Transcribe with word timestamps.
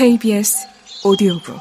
KBS 0.00 0.66
오디오북 1.04 1.60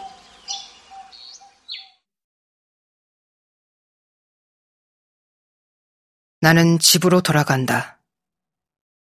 나는 6.40 6.80
집으로 6.80 7.20
돌아간다. 7.20 8.00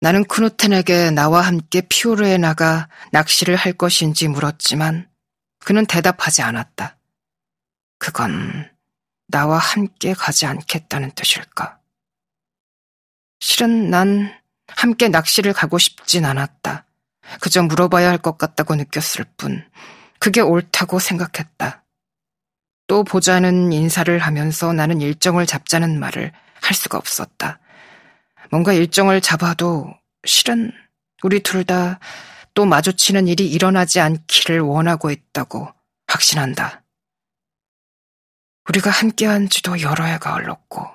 나는 0.00 0.24
크누텐에게 0.24 1.10
나와 1.10 1.42
함께 1.42 1.82
피오르에 1.82 2.38
나가 2.38 2.88
낚시를 3.12 3.56
할 3.56 3.74
것인지 3.74 4.26
물었지만 4.26 5.10
그는 5.58 5.84
대답하지 5.84 6.40
않았다. 6.40 6.96
그건 7.98 8.74
나와 9.26 9.58
함께 9.58 10.14
가지 10.14 10.46
않겠다는 10.46 11.10
뜻일까? 11.10 11.78
실은 13.40 13.90
난 13.90 14.34
함께 14.66 15.08
낚시를 15.08 15.52
가고 15.52 15.76
싶진 15.76 16.24
않았다. 16.24 16.86
그저 17.40 17.62
물어봐야 17.62 18.08
할 18.08 18.18
것 18.18 18.38
같다고 18.38 18.74
느꼈을 18.74 19.24
뿐, 19.36 19.64
그게 20.18 20.40
옳다고 20.40 20.98
생각했다. 20.98 21.84
또 22.86 23.04
보자는 23.04 23.72
인사를 23.72 24.18
하면서 24.18 24.72
나는 24.72 25.00
일정을 25.00 25.46
잡자는 25.46 25.98
말을 26.00 26.32
할 26.60 26.74
수가 26.74 26.98
없었다. 26.98 27.60
뭔가 28.50 28.72
일정을 28.72 29.20
잡아도 29.20 29.92
실은 30.24 30.72
우리 31.22 31.40
둘 31.40 31.64
다 31.64 31.98
또 32.54 32.64
마주치는 32.66 33.28
일이 33.28 33.48
일어나지 33.48 34.00
않기를 34.00 34.60
원하고 34.60 35.10
있다고 35.10 35.72
확신한다. 36.08 36.82
우리가 38.68 38.90
함께한 38.90 39.48
지도 39.48 39.80
여러 39.80 40.04
해가 40.04 40.34
흘렀고, 40.34 40.86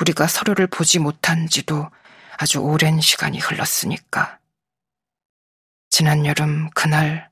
우리가 0.00 0.26
서로를 0.26 0.66
보지 0.66 0.98
못한 0.98 1.48
지도 1.48 1.88
아주 2.38 2.58
오랜 2.60 3.00
시간이 3.00 3.38
흘렀으니까. 3.38 4.38
지난 5.98 6.26
여름 6.26 6.68
그날 6.74 7.30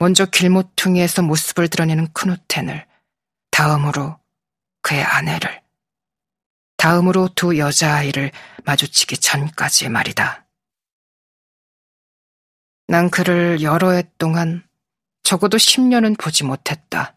먼저 0.00 0.26
길모퉁이에서 0.26 1.22
모습을 1.22 1.68
드러내는 1.68 2.12
크누텐을 2.12 2.84
다음으로 3.52 4.18
그의 4.82 5.04
아내를 5.04 5.62
다음으로 6.76 7.28
두 7.36 7.56
여자아이를 7.56 8.32
마주치기 8.64 9.18
전까지 9.18 9.90
말이다. 9.90 10.48
난 12.88 13.10
그를 13.10 13.62
여러 13.62 13.92
해 13.92 14.02
동안 14.18 14.66
적어도 15.22 15.56
10년은 15.56 16.20
보지 16.20 16.42
못했다. 16.42 17.16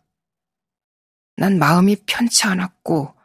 난 1.37 1.57
마음이 1.57 1.95
편치 2.05 2.45
않았고 2.45 3.15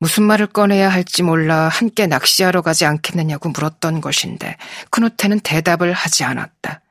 무슨 0.00 0.22
말을 0.24 0.46
꺼내야 0.46 0.88
할지 0.88 1.22
몰라 1.22 1.68
함께 1.68 2.06
낚시하러 2.06 2.62
가지 2.62 2.84
않겠느냐고 2.86 3.48
물었던 3.48 4.00
것인데 4.00 4.56
크누테는 4.90 5.40
대답을 5.40 5.92
하지 5.92 6.24
않았다. 6.24 6.82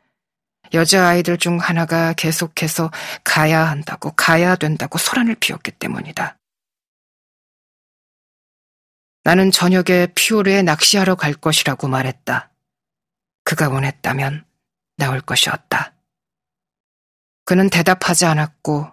여자아이들 0.73 1.37
중 1.37 1.57
하나가 1.59 2.11
계속해서 2.13 2.91
가야 3.23 3.63
한다고 3.69 4.11
가야 4.11 4.57
된다고 4.57 4.97
소란을 4.97 5.35
피웠기 5.35 5.71
때문이다. 5.71 6.37
나는 9.23 9.51
저녁에 9.51 10.07
피오르에 10.13 10.61
낚시하러 10.61 11.15
갈 11.15 11.33
것이라고 11.33 11.87
말했다. 11.87 12.51
그가 13.45 13.69
원했다면 13.69 14.45
나올 14.97 15.21
것이었다. 15.21 15.93
그는 17.45 17.69
대답하지 17.69 18.25
않았고 18.25 18.91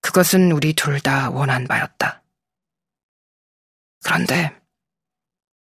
그것은 0.00 0.52
우리 0.52 0.74
둘 0.74 1.00
다 1.00 1.30
원한 1.30 1.66
바였다. 1.66 2.23
그런데 4.04 4.54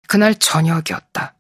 그날 0.08 0.36
저녁이었다. 0.36 1.36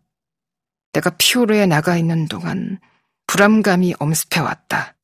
내가 0.93 1.09
피오르에 1.17 1.67
나가 1.67 1.97
있는 1.97 2.27
동안 2.27 2.79
불안감이 3.27 3.93
엄습해 3.99 4.39
왔다. 4.39 4.95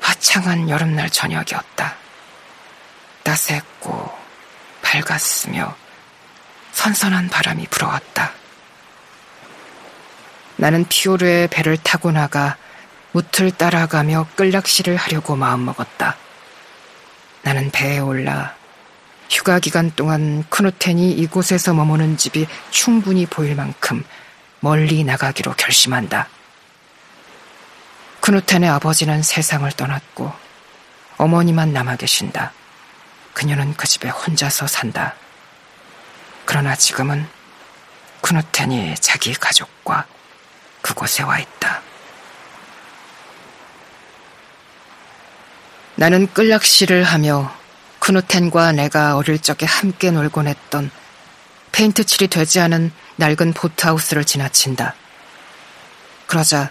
화창한 0.00 0.70
여름날 0.70 1.10
저녁이었다. 1.10 1.96
따스했고 3.22 4.10
밝았으며 4.82 5.76
선선한 6.72 7.28
바람이 7.28 7.66
불어왔다. 7.66 8.32
나는 10.56 10.86
피오르의 10.88 11.48
배를 11.48 11.76
타고 11.76 12.10
나가 12.10 12.56
무틀 13.16 13.50
따라가며 13.50 14.26
끌낚시를 14.36 14.96
하려고 14.96 15.36
마음먹었다. 15.36 16.18
나는 17.40 17.70
배에 17.70 17.98
올라 17.98 18.54
휴가 19.30 19.58
기간 19.58 19.90
동안 19.92 20.44
크누텐이 20.50 21.12
이곳에서 21.12 21.72
머무는 21.72 22.18
집이 22.18 22.46
충분히 22.68 23.24
보일 23.24 23.54
만큼 23.54 24.04
멀리 24.60 25.02
나가기로 25.02 25.54
결심한다. 25.54 26.28
크누텐의 28.20 28.68
아버지는 28.68 29.22
세상을 29.22 29.72
떠났고 29.72 30.30
어머니만 31.16 31.72
남아 31.72 31.96
계신다. 31.96 32.52
그녀는 33.32 33.72
그 33.78 33.86
집에 33.86 34.10
혼자서 34.10 34.66
산다. 34.66 35.14
그러나 36.44 36.76
지금은 36.76 37.26
크누텐이 38.20 38.96
자기 38.96 39.32
가족과 39.32 40.04
그곳에 40.82 41.22
와 41.22 41.38
있다. 41.38 41.85
나는 45.98 46.30
끌락시를 46.32 47.04
하며 47.04 47.50
크누텐과 48.00 48.72
내가 48.72 49.16
어릴 49.16 49.38
적에 49.38 49.64
함께 49.64 50.10
놀곤 50.10 50.46
했던 50.46 50.90
페인트 51.72 52.04
칠이 52.04 52.28
되지 52.28 52.60
않은 52.60 52.92
낡은 53.16 53.54
보트하우스를 53.54 54.24
지나친다. 54.24 54.94
그러자 56.26 56.70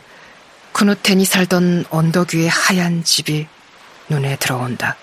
크누텐이 0.74 1.26
살던 1.26 1.86
언덕 1.90 2.36
위의 2.36 2.50
하얀 2.50 3.04
집이 3.04 3.48
눈에 4.10 4.36
들어온다. 4.36 4.96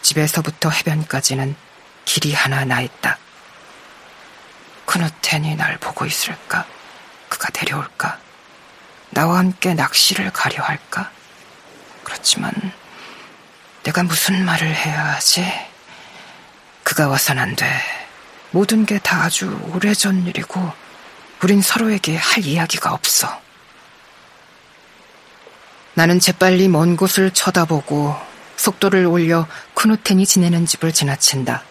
집에서부터 0.00 0.70
해변까지는 0.70 1.54
길이 2.06 2.32
하나 2.32 2.64
나 2.64 2.80
있다. 2.80 3.18
크누텐이 4.86 5.56
날 5.56 5.76
보고 5.76 6.06
있을까? 6.06 6.66
그가 7.28 7.50
데려올까? 7.50 8.18
나와 9.10 9.38
함께 9.38 9.74
낚시를 9.74 10.30
가려 10.30 10.62
할까? 10.62 11.10
그렇지만 12.02 12.52
내가 13.84 14.02
무슨 14.02 14.44
말을 14.44 14.74
해야 14.74 15.14
하지? 15.14 15.44
그가 16.82 17.08
와선 17.08 17.38
안 17.38 17.54
돼. 17.54 17.66
모든 18.50 18.86
게 18.86 18.98
다 18.98 19.24
아주 19.24 19.58
오래전 19.72 20.26
일이고 20.26 20.72
우린 21.42 21.60
서로에게 21.60 22.16
할 22.16 22.44
이야기가 22.44 22.92
없어. 22.92 23.40
나는 25.94 26.18
재빨리 26.18 26.68
먼 26.68 26.96
곳을 26.96 27.30
쳐다보고 27.30 28.16
속도를 28.56 29.06
올려 29.06 29.46
크누텐이 29.74 30.24
지내는 30.26 30.66
집을 30.66 30.92
지나친다. 30.92 31.62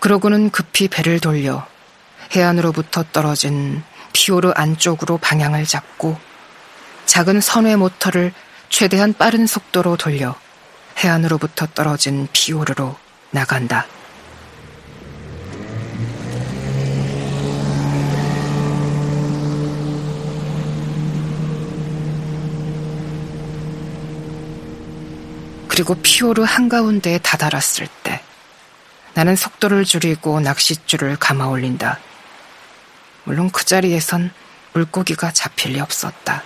그러고는 0.00 0.50
급히 0.50 0.88
배를 0.88 1.20
돌려 1.20 1.66
해안으로부터 2.34 3.04
떨어진 3.12 3.82
피오르 4.12 4.52
안쪽으로 4.56 5.18
방향을 5.18 5.66
잡고 5.66 6.18
작은 7.06 7.40
선회 7.40 7.76
모터를 7.76 8.32
최대한 8.68 9.12
빠른 9.12 9.46
속도로 9.46 9.96
돌려 9.96 10.34
해안으로부터 10.98 11.66
떨어진 11.66 12.28
피오르로 12.32 12.96
나간다. 13.30 13.86
그리고 25.68 25.94
피오르 25.94 26.42
한가운데에 26.42 27.18
다다랐을 27.18 27.86
때 28.02 28.22
나는 29.12 29.36
속도를 29.36 29.84
줄이고 29.84 30.40
낚싯줄을 30.40 31.16
감아 31.16 31.48
올린다. 31.48 31.98
물론 33.24 33.50
그 33.50 33.64
자리에선 33.64 34.32
물고기가 34.72 35.32
잡힐 35.32 35.72
리 35.72 35.80
없었다. 35.80 36.42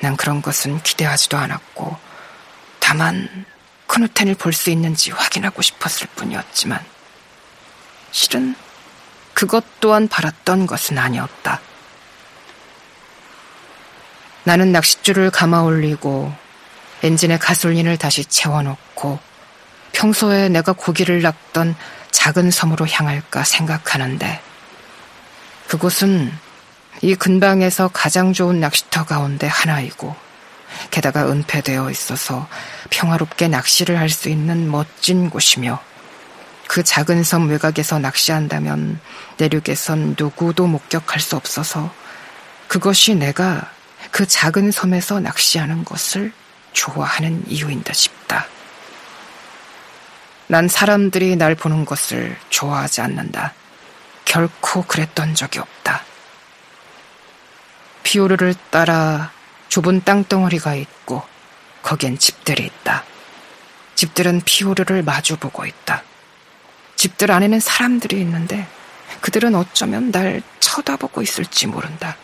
난 0.00 0.16
그런 0.16 0.42
것은 0.42 0.80
기대하지도 0.82 1.36
않았고 1.36 2.09
다만 2.90 3.28
크누텐을 3.86 4.34
볼 4.34 4.52
수 4.52 4.68
있는지 4.68 5.12
확인하고 5.12 5.62
싶었을 5.62 6.08
뿐이었지만 6.16 6.84
실은 8.10 8.56
그것 9.32 9.64
또한 9.78 10.08
바랐던 10.08 10.66
것은 10.66 10.98
아니었다. 10.98 11.60
나는 14.42 14.72
낚싯줄을 14.72 15.30
감아 15.30 15.62
올리고 15.62 16.34
엔진에 17.04 17.38
가솔린을 17.38 17.96
다시 17.96 18.24
채워놓고 18.24 19.20
평소에 19.92 20.48
내가 20.48 20.72
고기를 20.72 21.22
낚던 21.22 21.76
작은 22.10 22.50
섬으로 22.50 22.88
향할까 22.88 23.44
생각하는데 23.44 24.42
그곳은 25.68 26.36
이 27.02 27.14
근방에서 27.14 27.86
가장 27.92 28.32
좋은 28.32 28.58
낚시터 28.58 29.04
가운데 29.04 29.46
하나이고 29.46 30.29
게다가 30.90 31.30
은폐되어 31.30 31.90
있어서 31.90 32.48
평화롭게 32.90 33.48
낚시를 33.48 33.98
할 33.98 34.10
수 34.10 34.28
있는 34.28 34.70
멋진 34.70 35.30
곳이며 35.30 35.80
그 36.68 36.82
작은 36.82 37.24
섬 37.24 37.48
외곽에서 37.48 37.98
낚시한다면 37.98 39.00
내륙에선 39.38 40.14
누구도 40.18 40.66
목격할 40.66 41.20
수 41.20 41.36
없어서 41.36 41.92
그것이 42.68 43.14
내가 43.14 43.70
그 44.10 44.26
작은 44.26 44.70
섬에서 44.70 45.20
낚시하는 45.20 45.84
것을 45.84 46.32
좋아하는 46.72 47.42
이유인 47.48 47.82
듯 47.82 47.94
싶다. 47.94 48.46
난 50.46 50.68
사람들이 50.68 51.36
날 51.36 51.54
보는 51.54 51.84
것을 51.84 52.36
좋아하지 52.48 53.00
않는다. 53.00 53.54
결코 54.24 54.82
그랬던 54.82 55.34
적이 55.34 55.60
없다. 55.60 56.02
피오르를 58.02 58.54
따라 58.70 59.32
좁은 59.70 60.02
땅덩어리가 60.02 60.74
있고 60.74 61.22
거기엔 61.82 62.18
집들이 62.18 62.66
있다. 62.66 63.04
집들은 63.94 64.42
피오르를 64.44 65.04
마주보고 65.04 65.64
있다. 65.64 66.02
집들 66.96 67.30
안에는 67.30 67.60
사람들이 67.60 68.20
있는데 68.20 68.66
그들은 69.20 69.54
어쩌면 69.54 70.10
날 70.10 70.42
쳐다보고 70.58 71.22
있을지 71.22 71.68
모른다. 71.68 72.16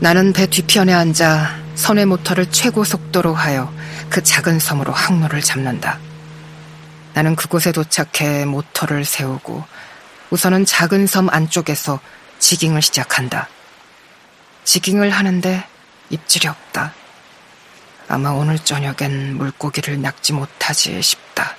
나는 0.00 0.32
배 0.32 0.46
뒤편에 0.46 0.92
앉아 0.92 1.58
선의 1.74 2.04
모터를 2.04 2.50
최고 2.50 2.84
속도로 2.84 3.34
하여 3.34 3.72
그 4.10 4.22
작은 4.22 4.58
섬으로 4.58 4.92
항로를 4.92 5.40
잡는다. 5.40 6.09
나는 7.12 7.34
그곳에 7.36 7.72
도착해 7.72 8.44
모터를 8.44 9.04
세우고 9.04 9.64
우선은 10.30 10.64
작은 10.64 11.06
섬 11.06 11.28
안쪽에서 11.28 12.00
지깅을 12.38 12.82
시작한다. 12.82 13.48
지깅을 14.64 15.10
하는데 15.10 15.66
입질이 16.10 16.48
없다. 16.48 16.94
아마 18.08 18.30
오늘 18.30 18.58
저녁엔 18.58 19.36
물고기를 19.36 20.00
낚지 20.00 20.32
못하지 20.32 21.00
싶다. 21.02 21.56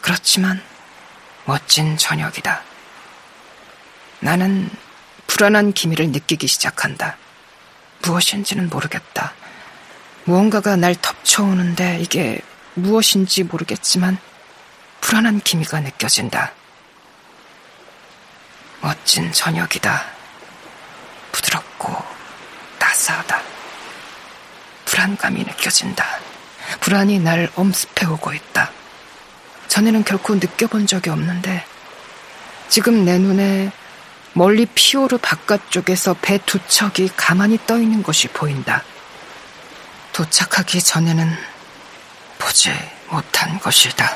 그렇지만 0.00 0.60
멋진 1.44 1.96
저녁이다. 1.96 2.62
나는 4.20 4.68
불안한 5.26 5.72
기미를 5.72 6.10
느끼기 6.10 6.46
시작한다. 6.46 7.16
무엇인지는 8.02 8.68
모르겠다. 8.68 9.34
무언가가 10.24 10.76
날 10.76 10.94
덮쳐오는데 10.94 12.00
이게 12.00 12.40
무엇인지 12.78 13.44
모르겠지만 13.44 14.18
불안한 15.00 15.40
기미가 15.40 15.80
느껴진다. 15.80 16.52
멋진 18.80 19.32
저녁이다. 19.32 20.04
부드럽고 21.32 21.96
따스하다. 22.78 23.42
불안감이 24.84 25.44
느껴진다. 25.44 26.04
불안이 26.80 27.18
날 27.20 27.50
엄습해오고 27.54 28.32
있다. 28.34 28.70
전에는 29.68 30.04
결코 30.04 30.34
느껴본 30.34 30.86
적이 30.86 31.10
없는데 31.10 31.64
지금 32.68 33.04
내 33.04 33.18
눈에 33.18 33.70
멀리 34.34 34.66
피오르 34.66 35.18
바깥쪽에서 35.18 36.14
배 36.20 36.38
두 36.38 36.58
척이 36.66 37.10
가만히 37.16 37.58
떠 37.66 37.78
있는 37.78 38.02
것이 38.02 38.28
보인다. 38.28 38.84
도착하기 40.12 40.82
전에는 40.82 41.36
보지 42.48 42.70
못한 43.10 43.58
것이다. 43.60 44.06